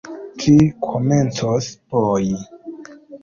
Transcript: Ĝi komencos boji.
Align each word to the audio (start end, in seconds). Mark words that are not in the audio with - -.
Ĝi 0.43 0.53
komencos 0.85 1.67
boji. 1.97 2.33